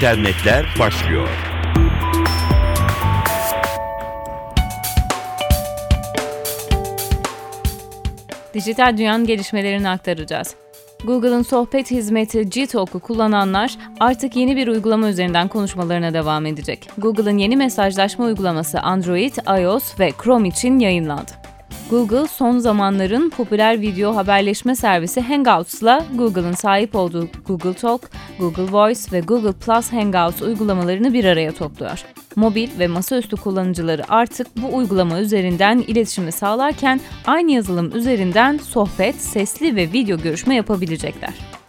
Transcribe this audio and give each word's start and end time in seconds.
internetler 0.00 0.66
başlıyor. 0.78 1.28
Dijital 8.54 8.96
dünyanın 8.98 9.26
gelişmelerini 9.26 9.88
aktaracağız. 9.88 10.54
Google'ın 11.04 11.42
sohbet 11.42 11.90
hizmeti 11.90 12.50
Gtalk'u 12.50 13.00
kullananlar 13.00 13.78
artık 14.00 14.36
yeni 14.36 14.56
bir 14.56 14.68
uygulama 14.68 15.08
üzerinden 15.08 15.48
konuşmalarına 15.48 16.14
devam 16.14 16.46
edecek. 16.46 16.90
Google'ın 16.98 17.38
yeni 17.38 17.56
mesajlaşma 17.56 18.24
uygulaması 18.24 18.80
Android, 18.80 19.34
iOS 19.60 20.00
ve 20.00 20.12
Chrome 20.22 20.48
için 20.48 20.78
yayınlandı. 20.78 21.49
Google 21.90 22.26
son 22.26 22.58
zamanların 22.58 23.30
popüler 23.30 23.80
video 23.80 24.16
haberleşme 24.16 24.74
servisi 24.74 25.20
Hangouts'la 25.20 26.04
Google'ın 26.14 26.52
sahip 26.52 26.94
olduğu 26.94 27.28
Google 27.46 27.74
Talk, 27.74 28.10
Google 28.38 28.72
Voice 28.72 29.00
ve 29.12 29.20
Google 29.20 29.52
Plus 29.52 29.92
Hangouts 29.92 30.42
uygulamalarını 30.42 31.12
bir 31.12 31.24
araya 31.24 31.52
topluyor. 31.52 32.04
Mobil 32.36 32.68
ve 32.78 32.86
masaüstü 32.86 33.36
kullanıcıları 33.36 34.12
artık 34.12 34.46
bu 34.56 34.76
uygulama 34.76 35.20
üzerinden 35.20 35.78
iletişimi 35.78 36.32
sağlarken 36.32 37.00
aynı 37.26 37.50
yazılım 37.50 37.96
üzerinden 37.96 38.58
sohbet, 38.58 39.14
sesli 39.14 39.76
ve 39.76 39.92
video 39.92 40.18
görüşme 40.18 40.54
yapabilecekler. 40.54 41.59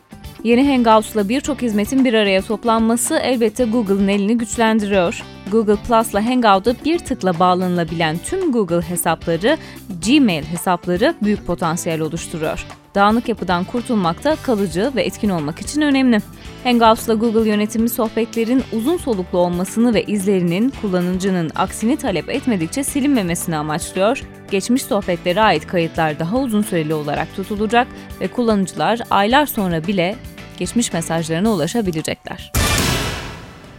Yeni 0.43 0.71
Hangouts'la 0.71 1.29
birçok 1.29 1.61
hizmetin 1.61 2.05
bir 2.05 2.13
araya 2.13 2.41
toplanması 2.41 3.15
elbette 3.15 3.63
Google'ın 3.63 4.07
elini 4.07 4.37
güçlendiriyor. 4.37 5.23
Google 5.51 5.75
Plus'la 5.75 6.25
Hangout'a 6.25 6.75
bir 6.85 6.99
tıkla 6.99 7.39
bağlanılabilen 7.39 8.17
tüm 8.25 8.51
Google 8.51 8.81
hesapları, 8.81 9.57
Gmail 10.05 10.43
hesapları 10.43 11.15
büyük 11.21 11.47
potansiyel 11.47 12.01
oluşturuyor. 12.01 12.65
Dağınık 12.95 13.29
yapıdan 13.29 13.63
kurtulmak 13.63 14.23
da 14.23 14.35
kalıcı 14.35 14.91
ve 14.95 15.03
etkin 15.03 15.29
olmak 15.29 15.61
için 15.61 15.81
önemli. 15.81 16.19
Hangouts'la 16.63 17.13
Google 17.13 17.49
yönetimi 17.49 17.89
sohbetlerin 17.89 18.63
uzun 18.73 18.97
soluklu 18.97 19.37
olmasını 19.37 19.93
ve 19.93 20.03
izlerinin 20.03 20.73
kullanıcının 20.81 21.51
aksini 21.55 21.97
talep 21.97 22.29
etmedikçe 22.29 22.83
silinmemesini 22.83 23.57
amaçlıyor. 23.57 24.23
Geçmiş 24.51 24.83
sohbetlere 24.83 25.41
ait 25.41 25.67
kayıtlar 25.67 26.19
daha 26.19 26.37
uzun 26.37 26.61
süreli 26.61 26.93
olarak 26.93 27.35
tutulacak 27.35 27.87
ve 28.21 28.27
kullanıcılar 28.27 28.99
aylar 29.09 29.45
sonra 29.45 29.87
bile 29.87 30.15
geçmiş 30.57 30.93
mesajlarına 30.93 31.51
ulaşabilecekler. 31.51 32.51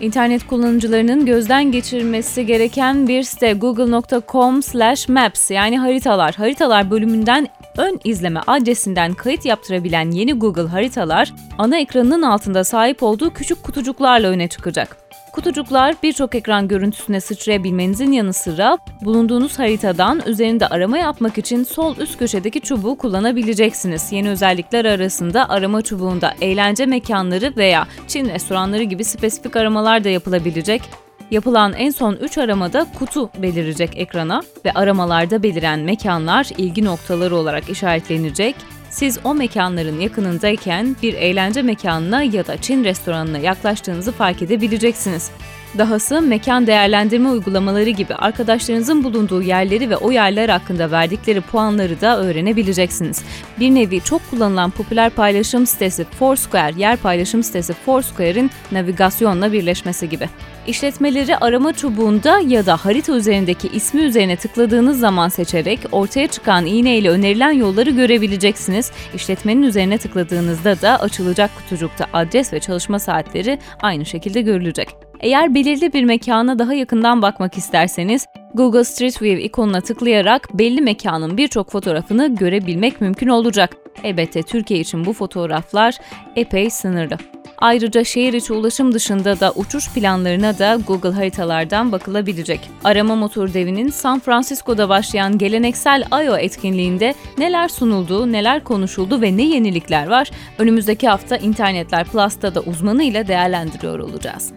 İnternet 0.01 0.47
kullanıcılarının 0.47 1.27
gözden 1.27 1.73
geçirmesi 1.73 2.47
gereken 2.47 3.09
bir 3.09 3.23
site 3.23 3.53
google.com/maps 3.53 5.51
yani 5.51 5.79
haritalar. 5.79 6.35
Haritalar 6.35 6.91
bölümünden 6.91 7.49
ön 7.79 8.01
izleme 8.05 8.41
adresinden 8.47 9.15
kayıt 9.15 9.45
yaptırabilen 9.45 10.11
yeni 10.11 10.33
Google 10.33 10.69
haritalar 10.69 11.33
ana 11.59 11.79
ekranının 11.79 12.23
altında 12.23 12.65
sahip 12.65 13.03
olduğu 13.03 13.31
küçük 13.31 13.63
kutucuklarla 13.63 14.29
öne 14.29 14.49
çıkacak. 14.49 15.02
Kutucuklar 15.33 15.95
birçok 16.03 16.35
ekran 16.35 16.69
görüntüsüne 16.69 17.21
sıçrayabilmenizin 17.21 18.13
yanı 18.13 18.33
sıra 18.33 18.79
bulunduğunuz 19.01 19.59
haritadan 19.59 20.23
üzerinde 20.27 20.67
arama 20.67 20.99
yapmak 20.99 21.39
için 21.39 21.65
sol 21.65 21.97
üst 21.97 22.19
köşedeki 22.19 22.61
çubuğu 22.61 22.99
kullanabileceksiniz. 22.99 24.13
Yeni 24.13 24.31
özellikler 24.31 24.85
arasında 24.85 25.49
arama 25.49 25.83
çubuğunda 25.83 26.35
eğlence 26.41 26.87
mekanları 26.87 27.53
veya 27.57 27.87
Çin 28.09 28.29
restoranları 28.29 28.83
gibi 28.83 29.05
spesifik 29.05 29.57
aramalar 29.57 30.05
da 30.05 30.09
yapılabilecek. 30.09 30.83
Yapılan 31.31 31.73
en 31.73 31.91
son 31.91 32.15
3 32.15 32.39
aramada 32.39 32.87
kutu 32.99 33.31
belirecek 33.39 33.91
ekrana 33.97 34.43
ve 34.65 34.73
aramalarda 34.73 35.43
beliren 35.43 35.81
mekanlar 35.81 36.49
ilgi 36.59 36.85
noktaları 36.85 37.37
olarak 37.37 37.71
işaretlenecek 37.71 38.55
siz 38.93 39.19
o 39.25 39.35
mekanların 39.35 40.01
yakınındayken 40.01 40.97
bir 41.03 41.15
eğlence 41.15 41.63
mekanına 41.63 42.23
ya 42.23 42.47
da 42.47 42.57
Çin 42.57 42.85
restoranına 42.85 43.39
yaklaştığınızı 43.39 44.13
fark 44.13 44.43
edebileceksiniz. 44.43 45.31
Dahası 45.79 46.23
mekan 46.23 46.67
değerlendirme 46.67 47.29
uygulamaları 47.29 47.91
gibi 47.91 48.15
arkadaşlarınızın 48.15 49.05
bulunduğu 49.05 49.43
yerleri 49.43 49.91
ve 49.91 49.97
o 49.97 50.13
yerler 50.13 50.49
hakkında 50.49 50.91
verdikleri 50.91 51.41
puanları 51.41 52.01
da 52.01 52.19
öğrenebileceksiniz. 52.19 53.23
Bir 53.61 53.75
nevi 53.75 54.01
çok 54.01 54.31
kullanılan 54.31 54.71
popüler 54.71 55.11
paylaşım 55.11 55.67
sitesi 55.67 56.05
Foursquare, 56.05 56.81
yer 56.81 56.97
paylaşım 56.97 57.43
sitesi 57.43 57.73
Foursquare'in 57.73 58.51
navigasyonla 58.73 59.53
birleşmesi 59.53 60.09
gibi. 60.09 60.29
İşletmeleri 60.67 61.37
arama 61.37 61.73
çubuğunda 61.73 62.39
ya 62.39 62.67
da 62.67 62.77
harita 62.77 63.17
üzerindeki 63.17 63.69
ismi 63.69 64.01
üzerine 64.01 64.37
tıkladığınız 64.37 65.01
zaman 65.01 65.29
seçerek 65.29 65.81
ortaya 65.93 66.27
çıkan 66.27 66.67
iğne 66.67 66.99
ile 66.99 67.11
önerilen 67.11 67.53
yolları 67.53 67.91
görebileceksiniz. 67.91 68.91
İşletmenin 69.15 69.63
üzerine 69.63 69.99
tıkladığınızda 69.99 70.81
da 70.83 71.01
açılacak 71.01 71.51
kutucukta 71.57 72.07
adres 72.13 72.53
ve 72.53 72.61
çalışma 72.61 72.99
saatleri 72.99 73.59
aynı 73.81 74.07
şekilde 74.07 74.41
görülecek. 74.41 75.12
Eğer 75.23 75.55
belirli 75.55 75.93
bir 75.93 76.05
mekana 76.05 76.59
daha 76.59 76.75
yakından 76.75 77.23
bakmak 77.23 77.59
isterseniz 77.59 78.27
Google 78.55 78.85
Street 78.85 79.23
View 79.23 79.43
ikonuna 79.43 79.81
tıklayarak 79.81 80.59
belli 80.59 80.81
mekanın 80.81 81.37
birçok 81.37 81.71
fotoğrafını 81.71 82.35
görebilmek 82.35 83.01
mümkün 83.01 83.29
olacak. 83.29 83.77
Elbette 84.03 84.43
Türkiye 84.43 84.81
için 84.81 85.05
bu 85.05 85.13
fotoğraflar 85.13 85.95
epey 86.37 86.71
sınırlı. 86.71 87.17
Ayrıca 87.59 88.05
şehir 88.05 88.33
içi 88.33 88.53
ulaşım 88.53 88.95
dışında 88.95 89.41
da 89.41 89.53
uçuş 89.53 89.91
planlarına 89.91 90.59
da 90.59 90.79
Google 90.87 91.11
haritalardan 91.11 91.93
bakılabilecek. 91.93 92.61
Arama 92.85 93.17
motor 93.17 93.55
devinin 93.55 93.89
San 93.89 94.21
Francisco'da 94.21 94.89
başlayan 94.89 95.39
geleneksel 95.39 96.03
I.O. 96.03 96.37
etkinliğinde 96.37 97.15
neler 97.39 97.69
sunuldu, 97.69 98.33
neler 98.33 98.65
konuşuldu 98.65 99.23
ve 99.23 99.37
ne 99.37 99.43
yenilikler 99.43 100.07
var 100.07 100.31
önümüzdeki 100.59 101.09
hafta 101.09 101.37
İnternetler 101.37 102.05
Plus'ta 102.05 102.55
da 102.55 102.61
uzmanıyla 102.61 103.29
değerlendiriyor 103.29 103.99
olacağız. 103.99 104.53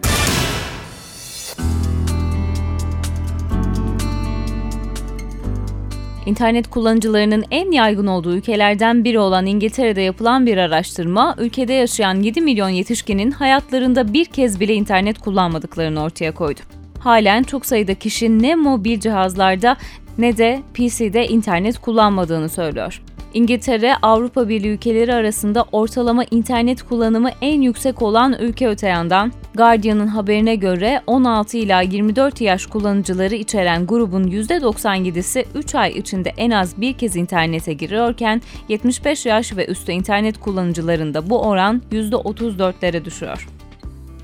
İnternet 6.26 6.70
kullanıcılarının 6.70 7.44
en 7.50 7.70
yaygın 7.70 8.06
olduğu 8.06 8.36
ülkelerden 8.36 9.04
biri 9.04 9.18
olan 9.18 9.46
İngiltere'de 9.46 10.00
yapılan 10.00 10.46
bir 10.46 10.56
araştırma, 10.56 11.34
ülkede 11.38 11.72
yaşayan 11.72 12.14
7 12.14 12.40
milyon 12.40 12.68
yetişkinin 12.68 13.30
hayatlarında 13.30 14.12
bir 14.12 14.24
kez 14.24 14.60
bile 14.60 14.74
internet 14.74 15.18
kullanmadıklarını 15.18 16.02
ortaya 16.02 16.34
koydu. 16.34 16.60
Halen 16.98 17.42
çok 17.42 17.66
sayıda 17.66 17.94
kişi 17.94 18.42
ne 18.42 18.54
mobil 18.54 19.00
cihazlarda 19.00 19.76
ne 20.18 20.36
de 20.36 20.62
PC'de 20.74 21.28
internet 21.28 21.78
kullanmadığını 21.78 22.48
söylüyor. 22.48 23.02
İngiltere, 23.36 23.96
Avrupa 24.02 24.48
Birliği 24.48 24.68
ülkeleri 24.68 25.14
arasında 25.14 25.64
ortalama 25.72 26.24
internet 26.30 26.82
kullanımı 26.82 27.30
en 27.40 27.60
yüksek 27.60 28.02
olan 28.02 28.36
ülke 28.40 28.68
öte 28.68 28.88
yandan. 28.88 29.32
Guardian'ın 29.54 30.06
haberine 30.06 30.54
göre 30.54 31.00
16 31.06 31.56
ila 31.56 31.80
24 31.80 32.40
yaş 32.40 32.66
kullanıcıları 32.66 33.34
içeren 33.34 33.86
grubun 33.86 34.24
%97'si 34.24 35.44
3 35.54 35.74
ay 35.74 35.92
içinde 35.98 36.32
en 36.36 36.50
az 36.50 36.80
bir 36.80 36.92
kez 36.92 37.16
internete 37.16 37.72
giriyorken 37.72 38.42
75 38.68 39.26
yaş 39.26 39.56
ve 39.56 39.66
üstü 39.66 39.92
internet 39.92 40.40
kullanıcılarında 40.40 41.30
bu 41.30 41.42
oran 41.42 41.82
%34'lere 41.92 43.04
düşüyor. 43.04 43.55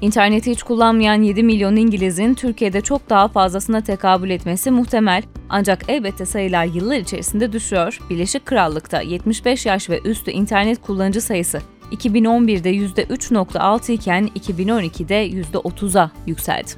İnterneti 0.02 0.50
hiç 0.50 0.62
kullanmayan 0.62 1.22
7 1.22 1.42
milyon 1.42 1.76
İngiliz'in 1.76 2.34
Türkiye'de 2.34 2.80
çok 2.80 3.10
daha 3.10 3.28
fazlasına 3.28 3.80
tekabül 3.80 4.30
etmesi 4.30 4.70
muhtemel. 4.70 5.22
Ancak 5.48 5.84
elbette 5.88 6.26
sayılar 6.26 6.64
yıllar 6.64 6.96
içerisinde 6.96 7.52
düşüyor. 7.52 7.98
Birleşik 8.10 8.46
Krallık'ta 8.46 9.00
75 9.00 9.66
yaş 9.66 9.90
ve 9.90 10.00
üstü 10.04 10.30
internet 10.30 10.82
kullanıcı 10.82 11.20
sayısı 11.20 11.60
2011'de 11.92 12.74
%3.6 12.74 13.92
iken 13.92 14.28
2012'de 14.36 15.28
%30'a 15.30 16.10
yükseldi. 16.26 16.70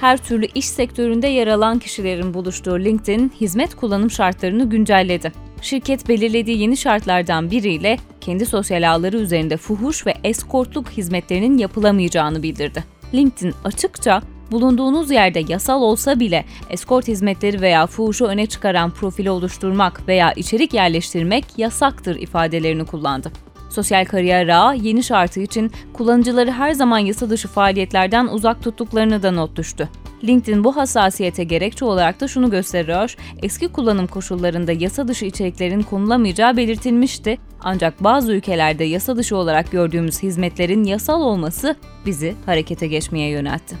Her 0.00 0.16
türlü 0.16 0.46
iş 0.54 0.68
sektöründe 0.68 1.26
yer 1.26 1.46
alan 1.46 1.78
kişilerin 1.78 2.34
buluştuğu 2.34 2.80
LinkedIn, 2.80 3.32
hizmet 3.40 3.74
kullanım 3.74 4.10
şartlarını 4.10 4.70
güncelledi. 4.70 5.32
Şirket 5.64 6.08
belirlediği 6.08 6.60
yeni 6.60 6.76
şartlardan 6.76 7.50
biriyle 7.50 7.98
kendi 8.20 8.46
sosyal 8.46 8.90
ağları 8.90 9.16
üzerinde 9.16 9.56
fuhuş 9.56 10.06
ve 10.06 10.14
eskortluk 10.24 10.90
hizmetlerinin 10.90 11.58
yapılamayacağını 11.58 12.42
bildirdi. 12.42 12.84
LinkedIn 13.14 13.54
açıkça 13.64 14.22
bulunduğunuz 14.50 15.10
yerde 15.10 15.42
yasal 15.48 15.82
olsa 15.82 16.20
bile 16.20 16.44
eskort 16.70 17.08
hizmetleri 17.08 17.60
veya 17.60 17.86
fuhuşu 17.86 18.24
öne 18.24 18.46
çıkaran 18.46 18.90
profili 18.90 19.30
oluşturmak 19.30 20.08
veya 20.08 20.32
içerik 20.32 20.74
yerleştirmek 20.74 21.44
yasaktır 21.56 22.16
ifadelerini 22.16 22.84
kullandı. 22.84 23.32
Sosyal 23.70 24.04
kariyer 24.04 24.48
ağı 24.48 24.76
yeni 24.76 25.02
şartı 25.02 25.40
için 25.40 25.72
kullanıcıları 25.92 26.50
her 26.50 26.72
zaman 26.72 26.98
yasa 26.98 27.30
dışı 27.30 27.48
faaliyetlerden 27.48 28.26
uzak 28.26 28.62
tuttuklarını 28.62 29.22
da 29.22 29.30
not 29.30 29.56
düştü. 29.56 29.88
LinkedIn 30.24 30.64
bu 30.64 30.76
hassasiyete 30.76 31.44
gerekçe 31.44 31.84
olarak 31.84 32.20
da 32.20 32.28
şunu 32.28 32.50
gösteriyor. 32.50 33.16
Eski 33.42 33.68
kullanım 33.68 34.06
koşullarında 34.06 34.72
yasa 34.72 35.08
dışı 35.08 35.24
içeriklerin 35.24 35.82
konulamayacağı 35.82 36.56
belirtilmişti. 36.56 37.38
Ancak 37.60 38.04
bazı 38.04 38.32
ülkelerde 38.32 38.84
yasa 38.84 39.16
dışı 39.16 39.36
olarak 39.36 39.70
gördüğümüz 39.70 40.22
hizmetlerin 40.22 40.84
yasal 40.84 41.20
olması 41.20 41.76
bizi 42.06 42.34
harekete 42.46 42.86
geçmeye 42.86 43.30
yöneltti. 43.30 43.76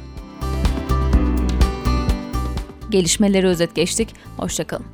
Gelişmeleri 2.90 3.46
özet 3.46 3.74
geçtik. 3.74 4.08
Hoşçakalın. 4.36 4.93